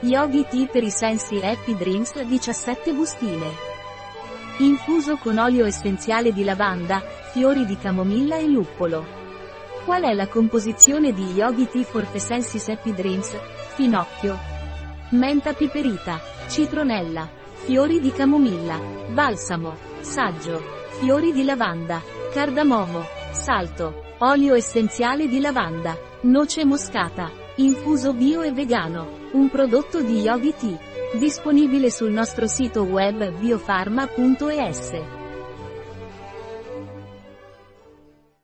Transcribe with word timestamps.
Yogi 0.00 0.46
Tea 0.48 0.66
per 0.66 0.84
i 0.84 0.90
sensi 0.90 1.40
Happy 1.42 1.76
Dreams 1.76 2.22
17 2.22 2.92
bustine. 2.92 3.50
Infuso 4.58 5.16
con 5.16 5.38
olio 5.38 5.64
essenziale 5.64 6.32
di 6.32 6.44
lavanda, 6.44 7.02
fiori 7.32 7.66
di 7.66 7.76
camomilla 7.76 8.36
e 8.36 8.46
luppolo. 8.46 9.04
Qual 9.84 10.04
è 10.04 10.12
la 10.12 10.28
composizione 10.28 11.12
di 11.12 11.32
Yogi 11.32 11.66
Tea 11.68 11.82
for 11.82 12.06
the 12.06 12.20
Senses 12.20 12.68
Happy 12.68 12.94
Dreams? 12.94 13.36
Finocchio. 13.74 14.38
Menta 15.10 15.52
piperita. 15.52 16.20
Citronella. 16.46 17.28
Fiori 17.64 17.98
di 17.98 18.12
camomilla. 18.12 18.78
Balsamo. 19.08 19.74
Saggio. 19.98 20.62
Fiori 21.00 21.32
di 21.32 21.42
lavanda. 21.42 22.00
Cardamomo. 22.32 23.04
Salto. 23.32 24.04
Olio 24.18 24.54
essenziale 24.54 25.26
di 25.26 25.40
lavanda. 25.40 25.98
Noce 26.20 26.64
moscata. 26.64 27.46
Infuso 27.60 28.12
bio 28.12 28.42
e 28.42 28.52
vegano. 28.52 29.30
Un 29.32 29.48
prodotto 29.48 30.00
di 30.00 30.20
Yogi 30.20 30.54
Tea. 30.56 30.78
Disponibile 31.18 31.90
sul 31.90 32.12
nostro 32.12 32.46
sito 32.46 32.84
web 32.84 33.32
biofarma.es. 33.32 35.27